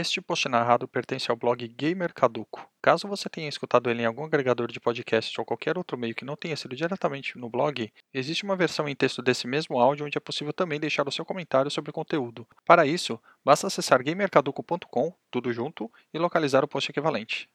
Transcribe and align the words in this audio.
Este 0.00 0.18
post 0.18 0.48
narrado 0.48 0.88
pertence 0.88 1.30
ao 1.30 1.36
blog 1.36 1.68
Gamer 1.68 2.14
Caduco. 2.14 2.66
Caso 2.80 3.06
você 3.06 3.28
tenha 3.28 3.50
escutado 3.50 3.90
ele 3.90 4.00
em 4.00 4.06
algum 4.06 4.24
agregador 4.24 4.72
de 4.72 4.80
podcast 4.80 5.38
ou 5.38 5.44
qualquer 5.44 5.76
outro 5.76 5.98
meio 5.98 6.14
que 6.14 6.24
não 6.24 6.36
tenha 6.36 6.56
sido 6.56 6.74
diretamente 6.74 7.36
no 7.36 7.50
blog, 7.50 7.92
existe 8.14 8.42
uma 8.42 8.56
versão 8.56 8.88
em 8.88 8.96
texto 8.96 9.20
desse 9.20 9.46
mesmo 9.46 9.78
áudio 9.78 10.06
onde 10.06 10.16
é 10.16 10.20
possível 10.20 10.54
também 10.54 10.80
deixar 10.80 11.06
o 11.06 11.12
seu 11.12 11.22
comentário 11.22 11.70
sobre 11.70 11.90
o 11.90 11.92
conteúdo. 11.92 12.48
Para 12.64 12.86
isso, 12.86 13.20
basta 13.44 13.66
acessar 13.66 14.02
gamercaduco.com, 14.02 15.12
tudo 15.30 15.52
junto, 15.52 15.92
e 16.14 16.18
localizar 16.18 16.64
o 16.64 16.68
post 16.68 16.90
equivalente. 16.90 17.46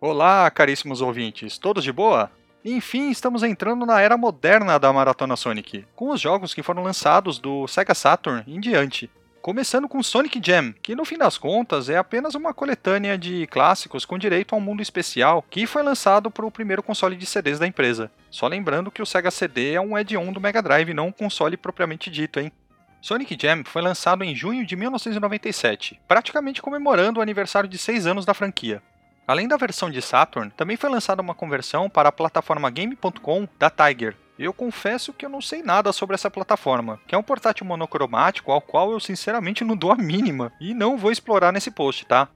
Olá, 0.00 0.50
caríssimos 0.50 1.00
ouvintes, 1.00 1.56
todos 1.56 1.84
de 1.84 1.92
boa? 1.92 2.28
Enfim, 2.64 3.10
estamos 3.10 3.42
entrando 3.42 3.84
na 3.84 4.00
era 4.00 4.16
moderna 4.16 4.78
da 4.78 4.92
Maratona 4.92 5.34
Sonic, 5.34 5.84
com 5.96 6.10
os 6.10 6.20
jogos 6.20 6.54
que 6.54 6.62
foram 6.62 6.84
lançados 6.84 7.40
do 7.40 7.66
Sega 7.66 7.92
Saturn 7.92 8.44
em 8.46 8.60
diante. 8.60 9.10
Começando 9.40 9.88
com 9.88 10.00
Sonic 10.00 10.40
Jam, 10.40 10.72
que 10.80 10.94
no 10.94 11.04
fim 11.04 11.18
das 11.18 11.36
contas 11.36 11.88
é 11.88 11.96
apenas 11.96 12.36
uma 12.36 12.54
coletânea 12.54 13.18
de 13.18 13.48
clássicos 13.48 14.04
com 14.04 14.16
direito 14.16 14.54
a 14.54 14.58
um 14.58 14.60
mundo 14.60 14.80
especial 14.80 15.44
que 15.50 15.66
foi 15.66 15.82
lançado 15.82 16.30
para 16.30 16.46
o 16.46 16.52
primeiro 16.52 16.84
console 16.84 17.16
de 17.16 17.26
CDs 17.26 17.58
da 17.58 17.66
empresa. 17.66 18.12
Só 18.30 18.46
lembrando 18.46 18.92
que 18.92 19.02
o 19.02 19.06
Sega 19.06 19.32
CD 19.32 19.72
é 19.72 19.80
um 19.80 19.96
add-on 19.96 20.32
do 20.32 20.40
Mega 20.40 20.62
Drive, 20.62 20.94
não 20.94 21.08
um 21.08 21.12
console 21.12 21.56
propriamente 21.56 22.08
dito, 22.08 22.38
hein? 22.38 22.52
Sonic 23.00 23.36
Jam 23.36 23.64
foi 23.64 23.82
lançado 23.82 24.22
em 24.22 24.36
junho 24.36 24.64
de 24.64 24.76
1997, 24.76 26.00
praticamente 26.06 26.62
comemorando 26.62 27.18
o 27.18 27.22
aniversário 27.22 27.68
de 27.68 27.76
6 27.76 28.06
anos 28.06 28.24
da 28.24 28.32
franquia. 28.32 28.80
Além 29.32 29.48
da 29.48 29.56
versão 29.56 29.88
de 29.88 30.02
Saturn, 30.02 30.52
também 30.54 30.76
foi 30.76 30.90
lançada 30.90 31.22
uma 31.22 31.34
conversão 31.34 31.88
para 31.88 32.10
a 32.10 32.12
plataforma 32.12 32.68
Game.com 32.68 33.48
da 33.58 33.70
Tiger. 33.70 34.14
Eu 34.38 34.52
confesso 34.52 35.10
que 35.10 35.24
eu 35.24 35.30
não 35.30 35.40
sei 35.40 35.62
nada 35.62 35.90
sobre 35.90 36.12
essa 36.12 36.30
plataforma, 36.30 37.00
que 37.06 37.14
é 37.14 37.18
um 37.18 37.22
portátil 37.22 37.64
monocromático 37.64 38.52
ao 38.52 38.60
qual 38.60 38.92
eu 38.92 39.00
sinceramente 39.00 39.64
não 39.64 39.74
dou 39.74 39.90
a 39.90 39.96
mínima 39.96 40.52
e 40.60 40.74
não 40.74 40.98
vou 40.98 41.10
explorar 41.10 41.50
nesse 41.50 41.70
post, 41.70 42.04
tá? 42.04 42.28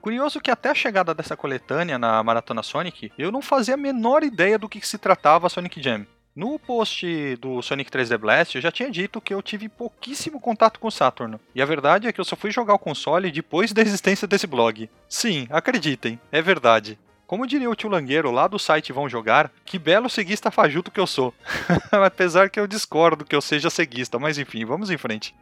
Curioso 0.00 0.40
que 0.40 0.48
até 0.48 0.70
a 0.70 0.74
chegada 0.76 1.12
dessa 1.12 1.36
coletânea 1.36 1.98
na 1.98 2.22
Maratona 2.22 2.62
Sonic, 2.62 3.10
eu 3.18 3.32
não 3.32 3.42
fazia 3.42 3.74
a 3.74 3.76
menor 3.76 4.22
ideia 4.22 4.56
do 4.56 4.68
que 4.68 4.86
se 4.86 4.96
tratava 4.96 5.48
Sonic 5.48 5.82
Jam. 5.82 6.06
No 6.34 6.58
post 6.58 7.36
do 7.36 7.62
Sonic 7.62 7.88
3D 7.92 8.18
Blast, 8.18 8.56
eu 8.56 8.60
já 8.60 8.72
tinha 8.72 8.90
dito 8.90 9.20
que 9.20 9.32
eu 9.32 9.40
tive 9.40 9.68
pouquíssimo 9.68 10.40
contato 10.40 10.80
com 10.80 10.88
o 10.88 10.90
Saturn. 10.90 11.38
E 11.54 11.62
a 11.62 11.64
verdade 11.64 12.08
é 12.08 12.12
que 12.12 12.20
eu 12.20 12.24
só 12.24 12.34
fui 12.34 12.50
jogar 12.50 12.74
o 12.74 12.78
console 12.78 13.30
depois 13.30 13.72
da 13.72 13.80
existência 13.80 14.26
desse 14.26 14.44
blog. 14.44 14.90
Sim, 15.08 15.46
acreditem, 15.48 16.18
é 16.32 16.42
verdade. 16.42 16.98
Como 17.24 17.46
diria 17.46 17.70
o 17.70 17.74
tio 17.76 17.88
Langueiro 17.88 18.32
lá 18.32 18.48
do 18.48 18.58
site 18.58 18.92
Vão 18.92 19.08
Jogar, 19.08 19.48
que 19.64 19.78
belo 19.78 20.10
ceguista 20.10 20.50
fajuto 20.50 20.90
que 20.90 20.98
eu 20.98 21.06
sou. 21.06 21.32
Apesar 21.90 22.50
que 22.50 22.58
eu 22.58 22.66
discordo 22.66 23.24
que 23.24 23.34
eu 23.36 23.40
seja 23.40 23.70
ceguista, 23.70 24.18
mas 24.18 24.36
enfim, 24.36 24.64
vamos 24.64 24.90
em 24.90 24.98
frente. 24.98 25.32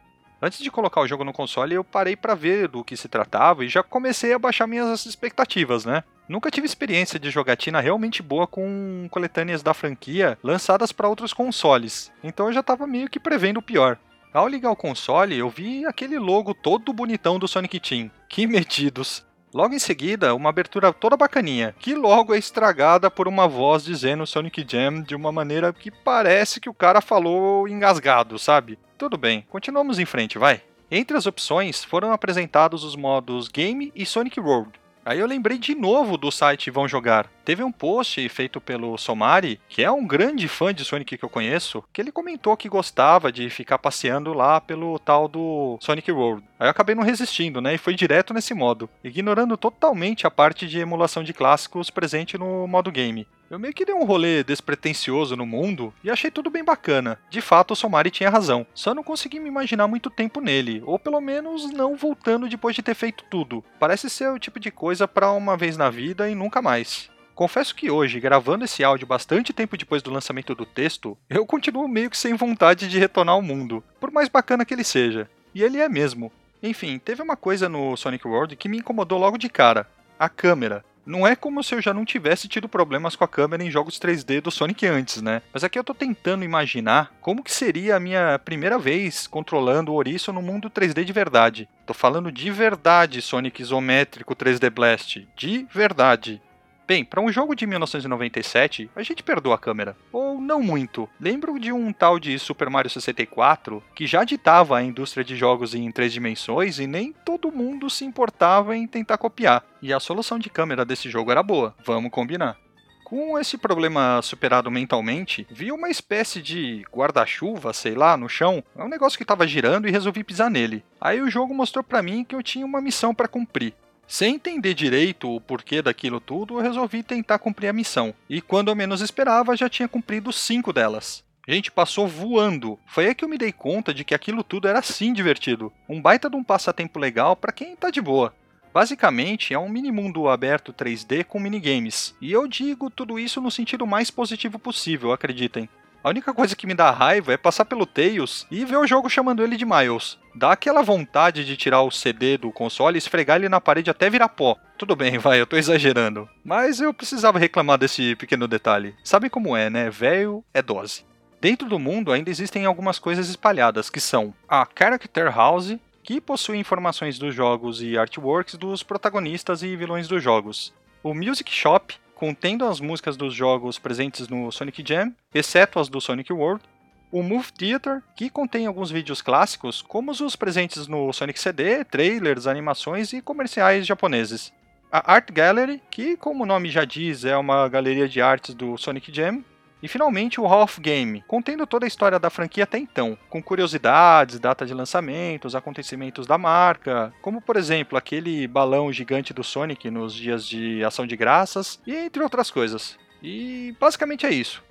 Antes 0.43 0.59
de 0.59 0.69
colocar 0.69 0.99
o 0.99 1.07
jogo 1.07 1.23
no 1.23 1.31
console, 1.31 1.73
eu 1.73 1.85
parei 1.85 2.17
para 2.17 2.35
ver 2.35 2.67
do 2.67 2.83
que 2.83 2.97
se 2.97 3.07
tratava 3.07 3.63
e 3.63 3.69
já 3.69 3.81
comecei 3.81 4.33
a 4.33 4.37
baixar 4.37 4.67
minhas 4.67 5.05
expectativas, 5.05 5.85
né? 5.85 6.03
Nunca 6.27 6.51
tive 6.51 6.65
experiência 6.65 7.17
de 7.17 7.31
jogatina 7.31 7.79
realmente 7.79 8.21
boa 8.21 8.45
com 8.45 9.07
coletâneas 9.09 9.63
da 9.63 9.73
franquia 9.73 10.37
lançadas 10.43 10.91
para 10.91 11.07
outros 11.07 11.31
consoles, 11.31 12.11
então 12.21 12.47
eu 12.47 12.51
já 12.51 12.59
estava 12.59 12.85
meio 12.85 13.09
que 13.09 13.21
prevendo 13.21 13.61
o 13.61 13.63
pior. 13.63 13.97
Ao 14.33 14.45
ligar 14.45 14.69
o 14.69 14.75
console, 14.75 15.37
eu 15.37 15.49
vi 15.49 15.85
aquele 15.85 16.19
logo 16.19 16.53
todo 16.53 16.91
bonitão 16.91 17.39
do 17.39 17.47
Sonic 17.47 17.79
Team. 17.79 18.11
Que 18.27 18.45
metidos! 18.45 19.25
Logo 19.53 19.75
em 19.75 19.79
seguida, 19.79 20.33
uma 20.33 20.49
abertura 20.49 20.91
toda 20.91 21.15
bacaninha, 21.15 21.75
que 21.77 21.93
logo 21.93 22.33
é 22.33 22.39
estragada 22.39 23.11
por 23.11 23.27
uma 23.27 23.47
voz 23.47 23.83
dizendo 23.83 24.25
Sonic 24.25 24.65
Jam 24.67 25.03
de 25.03 25.15
uma 25.15 25.31
maneira 25.31 25.71
que 25.71 25.91
parece 25.91 26.59
que 26.59 26.67
o 26.67 26.73
cara 26.73 27.01
falou 27.01 27.67
engasgado, 27.67 28.39
sabe? 28.39 28.79
Tudo 28.97 29.15
bem, 29.15 29.45
continuamos 29.51 29.99
em 29.99 30.05
frente, 30.05 30.39
vai. 30.39 30.63
Entre 30.89 31.15
as 31.15 31.27
opções 31.27 31.83
foram 31.83 32.11
apresentados 32.11 32.83
os 32.83 32.95
modos 32.95 33.47
Game 33.47 33.91
e 33.95 34.07
Sonic 34.07 34.39
World. 34.39 34.71
Aí 35.05 35.19
eu 35.19 35.27
lembrei 35.27 35.57
de 35.57 35.75
novo 35.75 36.17
do 36.17 36.31
site 36.31 36.71
Vão 36.71 36.87
Jogar. 36.87 37.29
Teve 37.43 37.61
um 37.61 37.73
post 37.73 38.29
feito 38.29 38.61
pelo 38.61 38.97
Somari, 38.97 39.59
que 39.67 39.83
é 39.83 39.91
um 39.91 40.07
grande 40.07 40.47
fã 40.47 40.73
de 40.73 40.85
Sonic 40.85 41.17
que 41.17 41.25
eu 41.25 41.29
conheço, 41.29 41.83
que 41.91 41.99
ele 41.99 42.11
comentou 42.11 42.55
que 42.55 42.69
gostava 42.69 43.29
de 43.29 43.49
ficar 43.49 43.77
passeando 43.77 44.33
lá 44.33 44.61
pelo 44.61 44.97
tal 44.97 45.27
do 45.27 45.77
Sonic 45.81 46.09
World. 46.09 46.43
Aí 46.57 46.67
eu 46.67 46.71
acabei 46.71 46.95
não 46.95 47.03
resistindo, 47.03 47.59
né, 47.59 47.75
e 47.75 47.77
foi 47.77 47.93
direto 47.95 48.33
nesse 48.33 48.53
modo, 48.53 48.89
ignorando 49.03 49.57
totalmente 49.57 50.25
a 50.25 50.31
parte 50.31 50.65
de 50.67 50.79
emulação 50.79 51.21
de 51.21 51.33
clássicos 51.33 51.89
presente 51.89 52.37
no 52.37 52.65
modo 52.65 52.89
game. 52.89 53.27
Eu 53.53 53.59
meio 53.59 53.71
que 53.71 53.85
dei 53.85 53.93
um 53.93 54.03
rolê 54.03 54.43
despretensioso 54.43 55.35
no 55.35 55.45
mundo 55.45 55.93
e 56.03 56.09
achei 56.09 56.31
tudo 56.31 56.49
bem 56.49 56.63
bacana. 56.63 57.19
De 57.29 57.39
fato, 57.39 57.69
o 57.69 57.75
Somari 57.75 58.09
tinha 58.09 58.27
razão. 58.27 58.65
Só 58.73 58.95
não 58.95 59.03
consegui 59.03 59.39
me 59.39 59.47
imaginar 59.47 59.87
muito 59.87 60.09
tempo 60.09 60.41
nele, 60.41 60.81
ou 60.87 60.97
pelo 60.97 61.21
menos 61.21 61.71
não 61.71 61.95
voltando 61.95 62.49
depois 62.49 62.75
de 62.75 62.81
ter 62.81 62.95
feito 62.95 63.23
tudo. 63.25 63.63
Parece 63.79 64.09
ser 64.09 64.31
o 64.31 64.39
tipo 64.39 64.59
de 64.59 64.71
coisa 64.71 65.07
para 65.07 65.31
uma 65.31 65.55
vez 65.55 65.77
na 65.77 65.91
vida 65.91 66.27
e 66.27 66.33
nunca 66.33 66.63
mais. 66.63 67.11
Confesso 67.35 67.75
que 67.75 67.91
hoje, 67.91 68.19
gravando 68.19 68.65
esse 68.65 68.83
áudio 68.83 69.05
bastante 69.05 69.53
tempo 69.53 69.77
depois 69.77 70.01
do 70.01 70.09
lançamento 70.09 70.55
do 70.55 70.65
texto, 70.65 71.15
eu 71.29 71.45
continuo 71.45 71.87
meio 71.87 72.09
que 72.09 72.17
sem 72.17 72.33
vontade 72.33 72.89
de 72.89 72.97
retornar 72.97 73.35
ao 73.35 73.41
mundo, 73.43 73.83
por 73.99 74.09
mais 74.09 74.29
bacana 74.29 74.65
que 74.65 74.73
ele 74.73 74.83
seja. 74.83 75.29
E 75.53 75.61
ele 75.61 75.77
é 75.77 75.87
mesmo. 75.87 76.31
Enfim, 76.63 76.97
teve 76.97 77.21
uma 77.21 77.35
coisa 77.37 77.69
no 77.69 77.95
Sonic 77.97 78.27
World 78.27 78.55
que 78.55 78.67
me 78.67 78.79
incomodou 78.79 79.19
logo 79.19 79.37
de 79.37 79.47
cara: 79.47 79.87
a 80.17 80.27
câmera. 80.27 80.83
Não 81.05 81.27
é 81.27 81.35
como 81.35 81.61
se 81.61 81.75
eu 81.75 81.81
já 81.81 81.93
não 81.93 82.05
tivesse 82.05 82.47
tido 82.47 82.69
problemas 82.69 83.15
com 83.15 83.23
a 83.23 83.27
câmera 83.27 83.63
em 83.63 83.69
jogos 83.69 83.99
3D 83.99 84.39
do 84.41 84.49
Sonic 84.49 84.85
antes, 84.85 85.21
né? 85.21 85.41
Mas 85.51 85.63
aqui 85.63 85.77
eu 85.77 85.83
tô 85.83 85.93
tentando 85.93 86.45
imaginar 86.45 87.11
como 87.19 87.43
que 87.43 87.51
seria 87.51 87.97
a 87.97 87.99
minha 87.99 88.39
primeira 88.39 88.79
vez 88.79 89.27
controlando 89.27 89.91
o 89.91 89.95
Ouriço 89.95 90.31
no 90.31 90.41
mundo 90.41 90.69
3D 90.69 91.03
de 91.03 91.11
verdade. 91.11 91.67
Tô 91.85 91.93
falando 91.93 92.31
de 92.31 92.49
verdade, 92.49 93.21
Sonic 93.21 93.61
isométrico 93.61 94.35
3D 94.35 94.69
Blast. 94.69 95.27
De 95.35 95.67
verdade. 95.73 96.41
Bem, 96.85 97.05
para 97.05 97.21
um 97.21 97.31
jogo 97.31 97.55
de 97.55 97.65
1997, 97.65 98.89
a 98.93 99.01
gente 99.03 99.23
perdoa 99.23 99.55
a 99.55 99.57
câmera. 99.57 99.95
Ou 100.11 100.41
não 100.41 100.61
muito. 100.61 101.09
Lembro 101.19 101.57
de 101.57 101.71
um 101.71 101.93
tal 101.93 102.19
de 102.19 102.37
Super 102.37 102.69
Mario 102.69 102.91
64 102.91 103.81
que 103.95 104.05
já 104.05 104.25
ditava 104.25 104.77
a 104.77 104.83
indústria 104.83 105.23
de 105.23 105.35
jogos 105.35 105.73
em 105.73 105.89
três 105.91 106.11
dimensões 106.11 106.79
e 106.79 106.87
nem 106.87 107.13
todo 107.25 107.51
mundo 107.53 107.89
se 107.89 108.03
importava 108.03 108.75
em 108.75 108.85
tentar 108.85 109.17
copiar. 109.17 109.63
E 109.81 109.93
a 109.93 109.99
solução 109.99 110.37
de 110.37 110.49
câmera 110.49 110.83
desse 110.83 111.09
jogo 111.09 111.31
era 111.31 111.41
boa, 111.41 111.73
vamos 111.85 112.11
combinar. 112.11 112.57
Com 113.05 113.37
esse 113.37 113.57
problema 113.57 114.21
superado 114.21 114.71
mentalmente, 114.71 115.45
vi 115.51 115.71
uma 115.71 115.89
espécie 115.89 116.41
de 116.41 116.83
guarda-chuva, 116.91 117.71
sei 117.71 117.93
lá, 117.93 118.17
no 118.17 118.27
chão. 118.27 118.63
É 118.75 118.83
um 118.83 118.89
negócio 118.89 119.17
que 119.17 119.23
estava 119.23 119.47
girando 119.47 119.87
e 119.87 119.91
resolvi 119.91 120.23
pisar 120.23 120.49
nele. 120.49 120.83
Aí 120.99 121.21
o 121.21 121.29
jogo 121.29 121.53
mostrou 121.53 121.83
para 121.83 122.01
mim 122.01 122.23
que 122.23 122.35
eu 122.35 122.41
tinha 122.41 122.65
uma 122.65 122.81
missão 122.81 123.13
para 123.13 123.27
cumprir. 123.27 123.73
Sem 124.07 124.35
entender 124.35 124.73
direito 124.73 125.33
o 125.33 125.41
porquê 125.41 125.81
daquilo 125.81 126.19
tudo, 126.19 126.55
eu 126.55 126.61
resolvi 126.61 127.01
tentar 127.03 127.39
cumprir 127.39 127.67
a 127.67 127.73
missão. 127.73 128.13
E 128.29 128.41
quando 128.41 128.69
eu 128.69 128.75
menos 128.75 129.01
esperava, 129.01 129.55
já 129.55 129.69
tinha 129.69 129.87
cumprido 129.87 130.31
cinco 130.31 130.71
delas. 130.71 131.23
Gente, 131.47 131.71
passou 131.71 132.07
voando. 132.07 132.79
Foi 132.85 133.07
aí 133.07 133.15
que 133.15 133.25
eu 133.25 133.29
me 133.29 133.37
dei 133.37 133.51
conta 133.51 133.93
de 133.93 134.05
que 134.05 134.15
aquilo 134.15 134.43
tudo 134.43 134.67
era 134.67 134.81
sim 134.81 135.11
divertido. 135.11 135.73
Um 135.89 136.01
baita 136.01 136.29
de 136.29 136.35
um 136.35 136.43
passatempo 136.43 136.99
legal 136.99 137.35
para 137.35 137.51
quem 137.51 137.75
tá 137.75 137.89
de 137.89 138.01
boa. 138.01 138.33
Basicamente, 138.73 139.53
é 139.53 139.59
um 139.59 139.69
mini 139.69 139.91
mundo 139.91 140.27
aberto 140.27 140.73
3D 140.73 141.23
com 141.25 141.39
minigames. 141.39 142.15
E 142.21 142.31
eu 142.31 142.47
digo 142.47 142.89
tudo 142.89 143.19
isso 143.19 143.41
no 143.41 143.51
sentido 143.51 143.85
mais 143.85 144.09
positivo 144.09 144.57
possível, 144.57 145.11
acreditem. 145.11 145.69
A 146.03 146.09
única 146.09 146.33
coisa 146.33 146.53
que 146.53 146.67
me 146.67 146.73
dá 146.73 146.91
raiva 146.91 147.31
é 147.31 147.37
passar 147.37 147.63
pelo 147.63 147.85
Tails 147.85 148.45
e 148.51 148.65
ver 148.65 148.75
o 148.75 148.85
jogo 148.85 149.09
chamando 149.09 149.41
ele 149.41 149.55
de 149.55 149.63
Miles. 149.63 150.19
Dá 150.35 150.51
aquela 150.51 150.81
vontade 150.81 151.45
de 151.45 151.55
tirar 151.55 151.81
o 151.81 151.89
CD 151.89 152.37
do 152.37 152.51
console 152.51 152.97
e 152.97 152.99
esfregar 152.99 153.37
ele 153.37 153.47
na 153.47 153.61
parede 153.61 153.89
até 153.89 154.09
virar 154.09 154.27
pó. 154.27 154.57
Tudo 154.77 154.97
bem, 154.97 155.15
vai, 155.19 155.39
eu 155.39 155.47
tô 155.47 155.55
exagerando. 155.55 156.27
Mas 156.43 156.81
eu 156.81 156.93
precisava 156.93 157.39
reclamar 157.39 157.77
desse 157.77 158.17
pequeno 158.17 158.49
detalhe. 158.49 158.93
Sabe 159.01 159.29
como 159.29 159.55
é, 159.55 159.69
né? 159.69 159.89
Velho 159.89 160.43
é 160.53 160.61
dose. 160.61 161.05
Dentro 161.39 161.69
do 161.69 161.79
mundo 161.79 162.11
ainda 162.11 162.29
existem 162.29 162.65
algumas 162.65 162.99
coisas 162.99 163.29
espalhadas, 163.29 163.89
que 163.89 164.01
são 164.01 164.33
a 164.47 164.67
Character 164.77 165.33
House, 165.33 165.77
que 166.03 166.19
possui 166.19 166.57
informações 166.57 167.17
dos 167.17 167.33
jogos 167.33 167.81
e 167.81 167.97
artworks 167.97 168.55
dos 168.55 168.83
protagonistas 168.83 169.63
e 169.63 169.73
vilões 169.77 170.09
dos 170.09 170.21
jogos. 170.21 170.73
O 171.01 171.13
Music 171.13 171.49
Shop, 171.49 171.95
contendo 172.23 172.63
as 172.63 172.79
músicas 172.79 173.17
dos 173.17 173.33
jogos 173.33 173.77
presentes 173.77 174.29
no 174.29 174.49
Sonic 174.49 174.81
Jam, 174.87 175.13
exceto 175.35 175.77
as 175.77 175.89
do 175.89 175.99
Sonic 175.99 176.31
World. 176.31 176.63
O 177.11 177.21
Move 177.21 177.51
Theater, 177.51 178.01
que 178.15 178.29
contém 178.29 178.65
alguns 178.65 178.89
vídeos 178.89 179.21
clássicos, 179.21 179.81
como 179.81 180.11
os 180.11 180.33
presentes 180.37 180.87
no 180.87 181.11
Sonic 181.11 181.37
CD, 181.37 181.83
trailers, 181.83 182.47
animações 182.47 183.11
e 183.11 183.21
comerciais 183.21 183.85
japoneses. 183.85 184.53
A 184.89 185.11
Art 185.11 185.29
Gallery, 185.33 185.81
que, 185.91 186.15
como 186.15 186.43
o 186.43 186.47
nome 186.47 186.69
já 186.69 186.85
diz, 186.85 187.25
é 187.25 187.35
uma 187.35 187.67
galeria 187.67 188.07
de 188.07 188.21
artes 188.21 188.55
do 188.55 188.77
Sonic 188.77 189.13
Jam, 189.13 189.43
e 189.83 189.87
finalmente 189.89 190.39
o 190.39 190.47
Hall 190.47 190.63
of 190.63 190.79
Game, 190.79 191.21
contendo 191.27 191.67
toda 191.67 191.85
a 191.85 191.87
história 191.87 192.17
da 192.17 192.29
franquia 192.29 192.63
até 192.63 192.77
então, 192.77 193.17
com 193.29 193.43
curiosidades, 193.43 194.39
data 194.39 194.65
de 194.65 194.73
lançamentos, 194.73 195.55
acontecimentos 195.55 196.25
da 196.25 196.37
marca, 196.37 197.13
como 197.21 197.41
por 197.41 197.57
exemplo 197.57 197.97
aquele 197.97 198.47
balão 198.47 198.93
gigante 198.93 199.33
do 199.33 199.43
Sonic 199.43 199.91
nos 199.91 200.13
dias 200.13 200.47
de 200.47 200.81
ação 200.85 201.05
de 201.05 201.17
graças, 201.17 201.81
e 201.85 201.93
entre 201.93 202.23
outras 202.23 202.49
coisas. 202.49 202.97
E 203.21 203.75
basicamente 203.77 204.25
é 204.25 204.31
isso. 204.31 204.63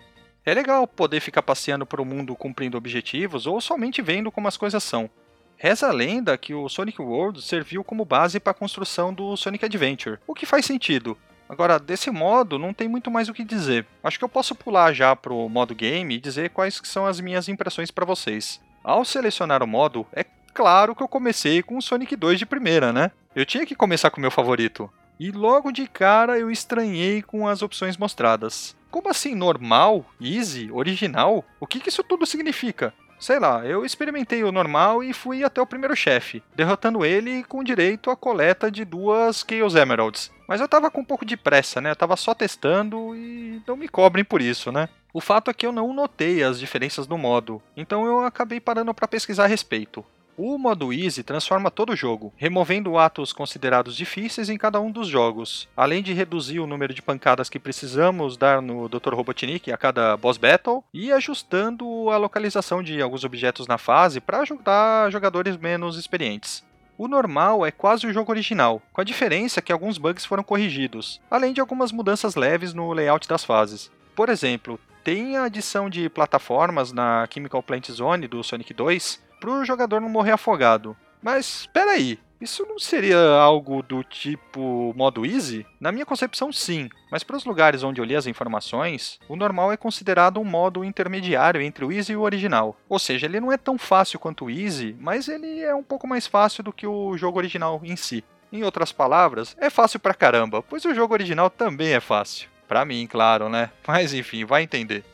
É 0.47 0.55
legal 0.55 0.87
poder 0.87 1.21
ficar 1.21 1.43
passeando 1.43 1.85
por 1.85 2.01
o 2.01 2.07
mundo 2.07 2.35
cumprindo 2.35 2.79
objetivos 2.79 3.47
ou 3.47 3.61
somente 3.61 4.01
vendo 4.01 4.33
como 4.33 4.49
as 4.49 4.57
coisas 4.57 4.83
são. 4.83 5.11
Reza 5.59 5.89
a 5.89 5.93
lenda 5.93 6.39
que 6.39 6.55
o 6.55 6.69
Sonic 6.71 7.01
World 7.03 7.43
serviu 7.43 7.85
como 7.85 8.07
base 8.07 8.41
para 8.41 8.53
a 8.53 8.55
construção 8.55 9.13
do 9.13 9.37
Sonic 9.37 9.67
Adventure, 9.67 10.19
o 10.27 10.35
que 10.35 10.47
faz 10.47 10.65
sentido. 10.65 11.19
Agora, 11.53 11.79
desse 11.79 12.11
modo, 12.11 12.59
não 12.59 12.73
tem 12.73 12.89
muito 12.89 13.11
mais 13.11 13.29
o 13.29 13.35
que 13.35 13.45
dizer. 13.45 13.85
Acho 14.03 14.19
que 14.19 14.25
eu 14.25 14.29
posso 14.29 14.55
pular 14.55 14.91
já 14.95 15.15
pro 15.15 15.51
modo 15.51 15.75
game 15.75 16.15
e 16.15 16.19
dizer 16.19 16.49
quais 16.49 16.81
são 16.83 17.05
as 17.05 17.21
minhas 17.21 17.47
impressões 17.47 17.91
para 17.91 18.07
vocês. 18.07 18.59
Ao 18.83 19.05
selecionar 19.05 19.63
o 19.63 19.67
modo, 19.67 20.07
é 20.15 20.25
claro 20.55 20.97
que 20.97 21.03
eu 21.03 21.09
comecei 21.09 21.63
com 21.63 21.77
o 21.77 21.83
Sonic 21.83 22.17
2 22.17 22.39
de 22.39 22.47
primeira, 22.47 22.91
né? 22.91 23.11
Eu 23.37 23.45
tinha 23.45 23.67
que 23.67 23.75
começar 23.75 24.11
com 24.11 24.17
o 24.17 24.21
meu 24.23 24.31
favorito. 24.31 24.91
E 25.21 25.31
logo 25.31 25.71
de 25.71 25.87
cara 25.87 26.39
eu 26.39 26.51
estranhei 26.51 27.21
com 27.21 27.47
as 27.47 27.61
opções 27.61 27.99
mostradas. 27.99 28.75
Como 28.91 29.11
assim 29.11 29.35
normal, 29.35 30.07
easy, 30.19 30.71
original? 30.73 31.45
O 31.61 31.67
que, 31.67 31.81
que 31.81 31.91
isso 31.91 32.03
tudo 32.03 32.25
significa? 32.25 32.95
Sei 33.23 33.39
lá, 33.39 33.65
eu 33.65 33.85
experimentei 33.85 34.43
o 34.43 34.51
normal 34.51 35.01
e 35.01 35.13
fui 35.13 35.45
até 35.45 35.63
o 35.63 35.67
primeiro 35.67 35.95
chefe, 35.95 36.43
derrotando 36.57 37.05
ele 37.05 37.45
com 37.45 37.63
direito 37.63 38.11
à 38.11 38.17
coleta 38.17 38.69
de 38.69 38.85
duas 38.85 39.47
Chaos 39.49 39.77
Emeralds. 39.77 40.29
Mas 40.49 40.61
eu 40.61 40.67
tava 40.67 40.91
com 40.91 41.03
um 41.03 41.05
pouco 41.05 41.25
de 41.25 41.37
pressa, 41.37 41.81
né? 41.81 41.93
Eu 41.93 41.97
tava 41.97 42.17
só 42.17 42.35
testando 42.35 43.15
e 43.15 43.63
não 43.65 43.77
me 43.77 43.87
cobrem 43.87 44.25
por 44.25 44.43
isso, 44.43 44.73
né? 44.73 44.89
O 45.15 45.21
fato 45.21 45.53
é 45.53 45.55
que 45.55 45.65
eu 45.65 45.71
não 45.71 45.95
notei 45.95 46.43
as 46.43 46.59
diferenças 46.59 47.07
no 47.07 47.17
modo, 47.17 47.63
então 47.77 48.05
eu 48.07 48.25
acabei 48.25 48.59
parando 48.59 48.93
para 48.93 49.07
pesquisar 49.07 49.45
a 49.45 49.47
respeito. 49.47 50.05
O 50.37 50.57
modo 50.57 50.95
Easy 50.95 51.23
transforma 51.23 51.71
todo 51.71 51.91
o 51.91 51.97
jogo, 51.97 52.33
removendo 52.39 52.97
atos 52.97 53.35
considerados 53.35 53.95
difíceis 53.95 54.49
em 54.49 54.57
cada 54.57 54.81
um 54.81 54.91
dos 54.91 55.07
jogos, 55.07 55.69
além 55.77 56.03
de 56.03 56.15
reduzir 56.15 56.59
o 56.59 56.67
número 56.67 56.95
de 56.95 57.03
pancadas 57.03 57.51
que 57.51 57.59
precisamos 57.59 58.39
dar 58.39 58.63
no 58.63 58.89
Dr. 58.89 59.13
Robotnik 59.13 59.71
a 59.71 59.77
cada 59.77 60.17
boss 60.17 60.39
battle 60.39 60.83
e 60.93 61.13
ajustando 61.13 62.09
a 62.11 62.17
localização 62.17 62.83
de 62.83 63.03
alguns 63.03 63.25
objetos 63.25 63.67
na 63.67 63.77
fase 63.77 64.21
para 64.23 64.41
ajudar 64.41 65.13
jogadores 65.13 65.59
menos 65.59 65.99
experientes. 65.99 66.65
O 66.97 67.07
normal 67.07 67.67
é 67.67 67.71
quase 67.71 68.07
o 68.07 68.13
jogo 68.13 68.33
original, 68.33 68.81
com 68.91 69.03
a 69.03 69.05
diferença 69.05 69.61
que 69.61 69.73
alguns 69.73 69.99
bugs 69.99 70.25
foram 70.25 70.43
corrigidos, 70.43 71.21
além 71.31 71.53
de 71.53 71.61
algumas 71.61 71.93
mudanças 71.93 72.37
leves 72.37 72.73
no 72.73 72.91
layout 72.93 73.29
das 73.29 73.45
fases. 73.45 73.91
Por 74.15 74.31
exemplo, 74.31 74.81
tem 75.05 75.37
a 75.37 75.45
adição 75.45 75.91
de 75.91 76.09
plataformas 76.09 76.91
na 76.91 77.29
Chemical 77.33 77.63
Plant 77.63 77.91
Zone 77.91 78.27
do 78.27 78.43
Sonic 78.43 78.73
2 78.73 79.32
para 79.43 79.51
o 79.51 79.65
jogador 79.65 80.01
não 80.01 80.09
morrer 80.09 80.31
afogado. 80.31 80.97
Mas 81.21 81.63
espera 81.63 81.91
aí, 81.91 82.17
isso 82.41 82.65
não 82.65 82.79
seria 82.79 83.19
algo 83.19 83.83
do 83.83 84.05
tipo 84.05 84.95
modo 84.97 85.27
easy? 85.27 85.67
Na 85.81 85.91
minha 85.91 86.07
concepção, 86.07 86.53
sim, 86.53 86.89
mas 87.11 87.25
para 87.25 87.37
os 87.37 87.45
lugares 87.45 87.83
onde 87.83 88.01
eu 88.01 88.05
li 88.05 88.15
as 88.15 88.29
informações, 88.29 89.19
o 89.29 89.35
normal 89.35 89.73
é 89.73 89.77
considerado 89.77 90.39
um 90.39 90.45
modo 90.45 90.85
intermediário 90.85 91.61
entre 91.61 91.85
o 91.85 91.91
easy 91.91 92.13
e 92.13 92.17
o 92.17 92.21
original. 92.21 92.77
Ou 92.89 93.01
seja, 93.01 93.27
ele 93.27 93.41
não 93.41 93.51
é 93.51 93.57
tão 93.57 93.77
fácil 93.77 94.21
quanto 94.21 94.45
o 94.45 94.51
easy, 94.51 94.95
mas 95.01 95.27
ele 95.27 95.61
é 95.61 95.75
um 95.75 95.83
pouco 95.83 96.07
mais 96.07 96.29
fácil 96.29 96.63
do 96.63 96.73
que 96.73 96.87
o 96.87 97.17
jogo 97.17 97.39
original 97.39 97.81
em 97.83 97.97
si. 97.97 98.25
Em 98.53 98.63
outras 98.63 98.93
palavras, 98.93 99.57
é 99.59 99.71
fácil 99.71 99.99
pra 99.99 100.15
caramba, 100.15 100.63
pois 100.63 100.85
o 100.85 100.95
jogo 100.95 101.15
original 101.15 101.51
também 101.51 101.95
é 101.95 102.01
fácil. 102.01 102.49
Pra 102.69 102.85
mim, 102.85 103.09
claro, 103.09 103.49
né? 103.49 103.71
Mas 103.87 104.15
enfim, 104.15 104.45
vai 104.45 104.63
entender. 104.63 105.05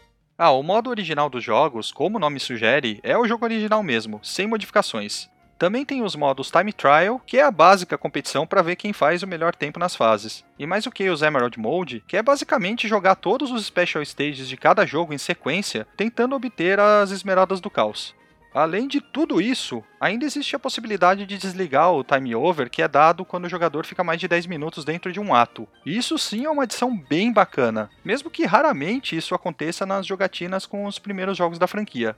Ah, 0.41 0.53
o 0.53 0.63
modo 0.63 0.89
original 0.89 1.29
dos 1.29 1.43
jogos, 1.43 1.91
como 1.91 2.17
o 2.17 2.21
nome 2.21 2.39
sugere, 2.39 3.01
é 3.03 3.19
o 3.19 3.27
jogo 3.27 3.45
original 3.45 3.83
mesmo, 3.83 4.21
sem 4.23 4.47
modificações. 4.47 5.29
Também 5.59 5.85
tem 5.85 6.05
os 6.05 6.15
modos 6.15 6.49
Time 6.49 6.73
Trial, 6.73 7.21
que 7.27 7.39
é 7.39 7.43
a 7.43 7.51
básica 7.51 7.99
competição 7.99 8.47
para 8.47 8.63
ver 8.63 8.77
quem 8.77 8.93
faz 8.93 9.25
o 9.25 9.27
melhor 9.27 9.53
tempo 9.53 9.81
nas 9.81 9.97
fases. 9.97 10.45
E 10.57 10.65
mais 10.65 10.87
o 10.87 10.93
que 10.93 11.11
os 11.11 11.23
Emerald 11.23 11.59
Mode, 11.59 12.05
que 12.07 12.17
é 12.17 12.23
basicamente 12.23 12.87
jogar 12.87 13.17
todos 13.17 13.51
os 13.51 13.67
Special 13.67 14.01
Stages 14.01 14.49
de 14.49 14.57
cada 14.57 14.87
jogo 14.87 15.13
em 15.13 15.19
sequência, 15.19 15.89
tentando 15.97 16.37
obter 16.37 16.79
as 16.79 17.11
Esmeraldas 17.11 17.61
do 17.61 17.69
Caos. 17.69 18.15
Além 18.53 18.89
de 18.89 19.01
tudo 19.01 19.41
isso, 19.41 19.85
ainda 20.01 20.25
existe 20.25 20.57
a 20.57 20.59
possibilidade 20.59 21.27
de 21.27 21.37
desligar 21.37 21.93
o 21.93 22.03
time 22.03 22.35
over 22.35 22.71
que 22.71 22.83
é 22.83 22.89
dado 22.89 23.25
quando 23.25 23.45
o 23.45 23.49
jogador 23.49 23.85
fica 23.85 24.03
mais 24.03 24.19
de 24.19 24.27
10 24.27 24.47
minutos 24.47 24.85
dentro 24.85 25.13
de 25.13 25.21
um 25.21 25.35
ato. 25.35 25.69
isso 25.85 26.19
sim 26.19 26.45
é 26.45 26.51
uma 26.51 26.63
adição 26.63 26.97
bem 26.97 27.33
bacana, 27.33 27.91
mesmo 28.05 28.31
que 28.31 28.47
raramente 28.47 29.17
isso 29.17 29.35
aconteça 29.35 29.85
nas 29.85 30.07
jogatinas 30.07 30.67
com 30.67 30.87
os 30.87 30.99
primeiros 30.99 31.37
jogos 31.37 31.59
da 31.59 31.67
franquia. 31.67 32.17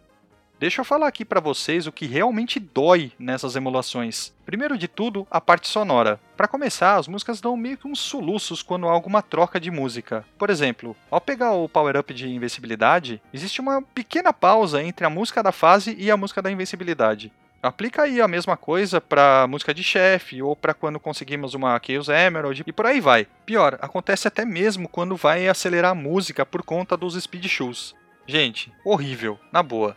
Deixa 0.61 0.83
eu 0.83 0.85
falar 0.85 1.07
aqui 1.07 1.25
para 1.25 1.41
vocês 1.41 1.87
o 1.87 1.93
que 1.93 2.05
realmente 2.05 2.61
dói 2.61 3.13
nessas 3.19 3.57
emulações. 3.57 4.31
Primeiro 4.45 4.77
de 4.77 4.87
tudo, 4.87 5.27
a 5.31 5.41
parte 5.41 5.67
sonora. 5.67 6.21
Para 6.41 6.49
começar, 6.49 6.97
as 6.97 7.07
músicas 7.07 7.39
dão 7.39 7.55
meio 7.55 7.77
que 7.77 7.87
uns 7.87 8.01
soluços 8.01 8.63
quando 8.63 8.89
há 8.89 8.91
alguma 8.91 9.21
troca 9.21 9.61
de 9.61 9.71
música. 9.71 10.25
Por 10.39 10.49
exemplo, 10.49 10.97
ao 11.11 11.21
pegar 11.21 11.53
o 11.53 11.69
power-up 11.69 12.15
de 12.15 12.31
invencibilidade, 12.31 13.21
existe 13.31 13.61
uma 13.61 13.83
pequena 13.83 14.33
pausa 14.33 14.83
entre 14.83 15.05
a 15.05 15.11
música 15.11 15.43
da 15.43 15.53
fase 15.53 15.95
e 15.99 16.11
a 16.11 16.17
música 16.17 16.41
da 16.41 16.51
invencibilidade. 16.51 17.31
Aplica 17.63 18.05
aí 18.05 18.23
a 18.23 18.27
mesma 18.27 18.57
coisa 18.57 19.03
para 19.03 19.47
música 19.49 19.75
de 19.75 19.85
chefe 19.85 20.41
ou 20.41 20.57
para 20.57 20.73
quando 20.73 20.99
conseguimos 20.99 21.53
uma 21.53 21.79
Chaos 21.79 22.09
Emerald 22.09 22.65
e 22.67 22.73
por 22.73 22.87
aí 22.87 23.03
vai. 23.03 23.27
Pior, 23.45 23.79
acontece 23.79 24.27
até 24.27 24.43
mesmo 24.43 24.89
quando 24.89 25.17
vai 25.17 25.47
acelerar 25.47 25.91
a 25.91 25.95
música 25.95 26.47
por 26.47 26.63
conta 26.63 26.97
dos 26.97 27.23
speed 27.23 27.49
shoes. 27.49 27.95
Gente, 28.27 28.73
horrível, 28.83 29.39
na 29.53 29.63
boa. 29.63 29.95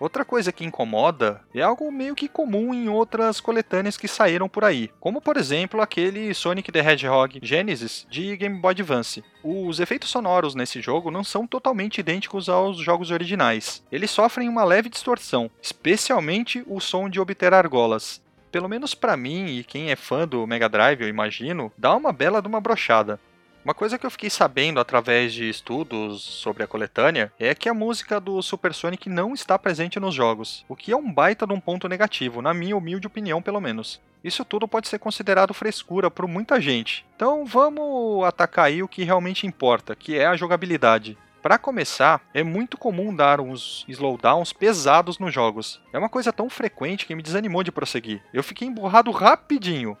Outra 0.00 0.24
coisa 0.24 0.50
que 0.50 0.64
incomoda 0.64 1.42
é 1.54 1.60
algo 1.60 1.92
meio 1.92 2.14
que 2.14 2.26
comum 2.26 2.72
em 2.72 2.88
outras 2.88 3.38
coletâneas 3.38 3.98
que 3.98 4.08
saíram 4.08 4.48
por 4.48 4.64
aí, 4.64 4.90
como 4.98 5.20
por 5.20 5.36
exemplo 5.36 5.82
aquele 5.82 6.32
Sonic 6.32 6.72
the 6.72 6.80
Hedgehog 6.80 7.38
Genesis 7.42 8.06
de 8.08 8.34
Game 8.34 8.58
Boy 8.58 8.70
Advance. 8.70 9.22
Os 9.44 9.78
efeitos 9.78 10.08
sonoros 10.08 10.54
nesse 10.54 10.80
jogo 10.80 11.10
não 11.10 11.22
são 11.22 11.46
totalmente 11.46 11.98
idênticos 11.98 12.48
aos 12.48 12.78
jogos 12.78 13.10
originais. 13.10 13.84
Eles 13.92 14.10
sofrem 14.10 14.48
uma 14.48 14.64
leve 14.64 14.88
distorção, 14.88 15.50
especialmente 15.60 16.64
o 16.66 16.80
som 16.80 17.06
de 17.06 17.20
obter 17.20 17.52
argolas. 17.52 18.22
Pelo 18.50 18.70
menos 18.70 18.94
para 18.94 19.18
mim 19.18 19.58
e 19.58 19.62
quem 19.62 19.90
é 19.90 19.96
fã 19.96 20.26
do 20.26 20.46
Mega 20.46 20.68
Drive, 20.68 21.02
eu 21.02 21.08
imagino, 21.08 21.70
dá 21.76 21.94
uma 21.94 22.10
bela 22.10 22.40
de 22.40 22.48
uma 22.48 22.60
brochada. 22.60 23.20
Uma 23.62 23.74
coisa 23.74 23.98
que 23.98 24.06
eu 24.06 24.10
fiquei 24.10 24.30
sabendo 24.30 24.80
através 24.80 25.34
de 25.34 25.46
estudos 25.46 26.22
sobre 26.22 26.62
a 26.62 26.66
coletânea 26.66 27.30
é 27.38 27.54
que 27.54 27.68
a 27.68 27.74
música 27.74 28.18
do 28.18 28.40
Super 28.40 28.72
Sonic 28.72 29.10
não 29.10 29.34
está 29.34 29.58
presente 29.58 30.00
nos 30.00 30.14
jogos, 30.14 30.64
o 30.66 30.74
que 30.74 30.92
é 30.92 30.96
um 30.96 31.12
baita 31.12 31.46
de 31.46 31.52
um 31.52 31.60
ponto 31.60 31.86
negativo, 31.86 32.40
na 32.40 32.54
minha 32.54 32.74
humilde 32.74 33.06
opinião, 33.06 33.42
pelo 33.42 33.60
menos. 33.60 34.00
Isso 34.24 34.46
tudo 34.46 34.66
pode 34.66 34.88
ser 34.88 34.98
considerado 34.98 35.52
frescura 35.52 36.10
por 36.10 36.26
muita 36.26 36.58
gente. 36.58 37.04
Então 37.14 37.44
vamos 37.44 38.24
atacar 38.24 38.64
aí 38.64 38.82
o 38.82 38.88
que 38.88 39.04
realmente 39.04 39.46
importa, 39.46 39.94
que 39.94 40.16
é 40.16 40.26
a 40.26 40.36
jogabilidade. 40.36 41.18
Para 41.42 41.58
começar, 41.58 42.22
é 42.32 42.42
muito 42.42 42.78
comum 42.78 43.14
dar 43.14 43.40
uns 43.40 43.84
slowdowns 43.88 44.54
pesados 44.54 45.18
nos 45.18 45.34
jogos. 45.34 45.82
É 45.92 45.98
uma 45.98 46.08
coisa 46.08 46.32
tão 46.32 46.48
frequente 46.48 47.06
que 47.06 47.14
me 47.14 47.22
desanimou 47.22 47.62
de 47.62 47.72
prosseguir. 47.72 48.22
Eu 48.32 48.42
fiquei 48.42 48.66
emburrado 48.66 49.10
rapidinho. 49.10 49.98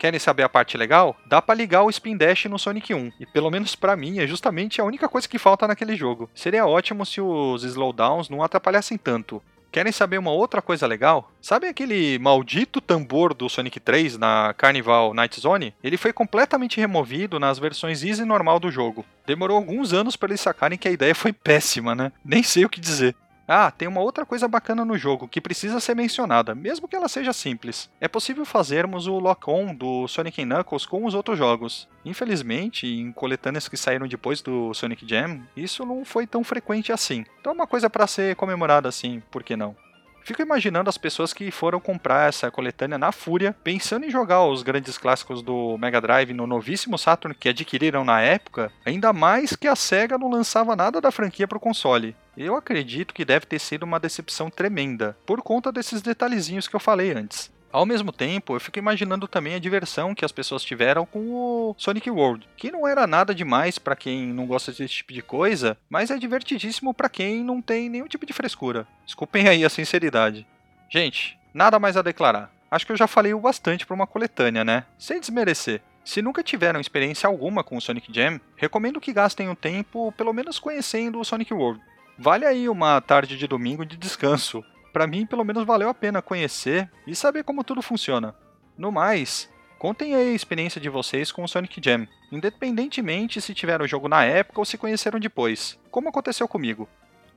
Querem 0.00 0.18
saber 0.18 0.44
a 0.44 0.48
parte 0.48 0.78
legal? 0.78 1.14
Dá 1.26 1.42
para 1.42 1.54
ligar 1.54 1.82
o 1.82 1.90
Spin 1.90 2.16
Dash 2.16 2.46
no 2.46 2.58
Sonic 2.58 2.94
1. 2.94 3.12
E 3.20 3.26
pelo 3.26 3.50
menos 3.50 3.76
para 3.76 3.94
mim 3.94 4.18
é 4.18 4.26
justamente 4.26 4.80
a 4.80 4.84
única 4.84 5.06
coisa 5.06 5.28
que 5.28 5.38
falta 5.38 5.68
naquele 5.68 5.94
jogo. 5.94 6.30
Seria 6.34 6.66
ótimo 6.66 7.04
se 7.04 7.20
os 7.20 7.64
slowdowns 7.64 8.30
não 8.30 8.42
atrapalhassem 8.42 8.96
tanto. 8.96 9.42
Querem 9.70 9.92
saber 9.92 10.16
uma 10.16 10.30
outra 10.30 10.62
coisa 10.62 10.86
legal? 10.86 11.30
Sabe 11.38 11.68
aquele 11.68 12.18
maldito 12.18 12.80
tambor 12.80 13.34
do 13.34 13.46
Sonic 13.50 13.78
3 13.78 14.16
na 14.16 14.54
Carnival 14.56 15.12
Night 15.12 15.38
Zone? 15.38 15.74
Ele 15.84 15.98
foi 15.98 16.14
completamente 16.14 16.80
removido 16.80 17.38
nas 17.38 17.58
versões 17.58 18.02
easy 18.02 18.24
normal 18.24 18.58
do 18.58 18.70
jogo. 18.70 19.04
Demorou 19.26 19.58
alguns 19.58 19.92
anos 19.92 20.16
para 20.16 20.30
eles 20.30 20.40
sacarem 20.40 20.78
que 20.78 20.88
a 20.88 20.92
ideia 20.92 21.14
foi 21.14 21.30
péssima, 21.30 21.94
né? 21.94 22.10
Nem 22.24 22.42
sei 22.42 22.64
o 22.64 22.70
que 22.70 22.80
dizer. 22.80 23.14
Ah, 23.52 23.68
tem 23.68 23.88
uma 23.88 24.00
outra 24.00 24.24
coisa 24.24 24.46
bacana 24.46 24.84
no 24.84 24.96
jogo 24.96 25.26
que 25.26 25.40
precisa 25.40 25.80
ser 25.80 25.96
mencionada, 25.96 26.54
mesmo 26.54 26.86
que 26.86 26.94
ela 26.94 27.08
seja 27.08 27.32
simples. 27.32 27.90
É 28.00 28.06
possível 28.06 28.44
fazermos 28.44 29.08
o 29.08 29.18
lock-on 29.18 29.74
do 29.74 30.06
Sonic 30.06 30.44
Knuckles 30.44 30.86
com 30.86 31.04
os 31.04 31.14
outros 31.14 31.36
jogos. 31.36 31.88
Infelizmente, 32.04 32.86
em 32.86 33.10
coletâneas 33.10 33.66
que 33.66 33.76
saíram 33.76 34.06
depois 34.06 34.40
do 34.40 34.72
Sonic 34.72 35.04
Jam, 35.04 35.40
isso 35.56 35.84
não 35.84 36.04
foi 36.04 36.28
tão 36.28 36.44
frequente 36.44 36.92
assim. 36.92 37.24
Então 37.40 37.50
é 37.50 37.54
uma 37.56 37.66
coisa 37.66 37.90
para 37.90 38.06
ser 38.06 38.36
comemorada 38.36 38.88
assim, 38.88 39.20
por 39.32 39.42
que 39.42 39.56
não? 39.56 39.74
Fico 40.22 40.42
imaginando 40.42 40.88
as 40.88 40.96
pessoas 40.96 41.32
que 41.32 41.50
foram 41.50 41.80
comprar 41.80 42.28
essa 42.28 42.52
coletânea 42.52 42.98
na 42.98 43.10
fúria, 43.10 43.56
pensando 43.64 44.06
em 44.06 44.10
jogar 44.10 44.44
os 44.44 44.62
grandes 44.62 44.96
clássicos 44.96 45.42
do 45.42 45.76
Mega 45.76 46.00
Drive 46.00 46.32
no 46.32 46.46
novíssimo 46.46 46.96
Saturn 46.96 47.34
que 47.34 47.48
adquiriram 47.48 48.04
na 48.04 48.20
época, 48.20 48.70
ainda 48.86 49.12
mais 49.12 49.56
que 49.56 49.66
a 49.66 49.74
SEGA 49.74 50.16
não 50.18 50.30
lançava 50.30 50.76
nada 50.76 51.00
da 51.00 51.10
franquia 51.10 51.48
para 51.48 51.58
o 51.58 51.60
console. 51.60 52.14
Eu 52.42 52.56
acredito 52.56 53.12
que 53.12 53.22
deve 53.22 53.44
ter 53.44 53.58
sido 53.58 53.82
uma 53.82 54.00
decepção 54.00 54.48
tremenda, 54.48 55.14
por 55.26 55.42
conta 55.42 55.70
desses 55.70 56.00
detalhezinhos 56.00 56.66
que 56.66 56.74
eu 56.74 56.80
falei 56.80 57.12
antes. 57.12 57.52
Ao 57.70 57.84
mesmo 57.84 58.10
tempo, 58.10 58.56
eu 58.56 58.60
fico 58.60 58.78
imaginando 58.78 59.28
também 59.28 59.56
a 59.56 59.58
diversão 59.58 60.14
que 60.14 60.24
as 60.24 60.32
pessoas 60.32 60.64
tiveram 60.64 61.04
com 61.04 61.18
o 61.18 61.74
Sonic 61.76 62.10
World, 62.10 62.48
que 62.56 62.72
não 62.72 62.88
era 62.88 63.06
nada 63.06 63.34
demais 63.34 63.78
para 63.78 63.94
quem 63.94 64.28
não 64.28 64.46
gosta 64.46 64.72
desse 64.72 64.88
tipo 64.88 65.12
de 65.12 65.20
coisa, 65.20 65.76
mas 65.90 66.10
é 66.10 66.16
divertidíssimo 66.16 66.94
para 66.94 67.10
quem 67.10 67.44
não 67.44 67.60
tem 67.60 67.90
nenhum 67.90 68.08
tipo 68.08 68.24
de 68.24 68.32
frescura. 68.32 68.88
Desculpem 69.04 69.46
aí 69.46 69.62
a 69.62 69.68
sinceridade. 69.68 70.46
Gente, 70.88 71.38
nada 71.52 71.78
mais 71.78 71.98
a 71.98 72.02
declarar. 72.02 72.50
Acho 72.70 72.86
que 72.86 72.92
eu 72.92 72.96
já 72.96 73.06
falei 73.06 73.34
o 73.34 73.40
bastante 73.40 73.84
para 73.84 73.94
uma 73.94 74.06
coletânea, 74.06 74.64
né? 74.64 74.86
Sem 74.98 75.20
desmerecer. 75.20 75.82
Se 76.02 76.22
nunca 76.22 76.42
tiveram 76.42 76.80
experiência 76.80 77.26
alguma 77.26 77.62
com 77.62 77.76
o 77.76 77.80
Sonic 77.82 78.10
Jam, 78.10 78.40
recomendo 78.56 78.98
que 78.98 79.12
gastem 79.12 79.50
um 79.50 79.54
tempo 79.54 80.10
pelo 80.12 80.32
menos 80.32 80.58
conhecendo 80.58 81.20
o 81.20 81.24
Sonic 81.24 81.52
World. 81.52 81.89
Vale 82.22 82.44
aí 82.44 82.68
uma 82.68 83.00
tarde 83.00 83.34
de 83.38 83.46
domingo 83.46 83.82
de 83.82 83.96
descanso. 83.96 84.62
Para 84.92 85.06
mim, 85.06 85.24
pelo 85.24 85.42
menos 85.42 85.64
valeu 85.64 85.88
a 85.88 85.94
pena 85.94 86.20
conhecer 86.20 86.90
e 87.06 87.16
saber 87.16 87.44
como 87.44 87.64
tudo 87.64 87.80
funciona. 87.80 88.34
No 88.76 88.92
mais, 88.92 89.48
contem 89.78 90.14
aí 90.14 90.28
a 90.28 90.34
experiência 90.34 90.78
de 90.78 90.90
vocês 90.90 91.32
com 91.32 91.42
o 91.42 91.48
Sonic 91.48 91.80
Jam, 91.82 92.06
independentemente 92.30 93.40
se 93.40 93.54
tiveram 93.54 93.86
o 93.86 93.88
jogo 93.88 94.06
na 94.06 94.22
época 94.22 94.60
ou 94.60 94.66
se 94.66 94.76
conheceram 94.76 95.18
depois, 95.18 95.78
como 95.90 96.10
aconteceu 96.10 96.46
comigo. 96.46 96.86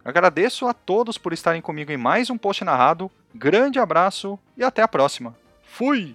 Agradeço 0.03 0.67
a 0.67 0.73
todos 0.73 1.17
por 1.17 1.31
estarem 1.31 1.61
comigo 1.61 1.89
em 1.89 1.97
mais 1.97 2.29
um 2.29 2.37
post 2.37 2.65
narrado, 2.65 3.09
grande 3.33 3.79
abraço 3.79 4.37
e 4.57 4.65
até 4.65 4.81
a 4.81 4.87
próxima. 4.87 5.33
Fui! 5.61 6.13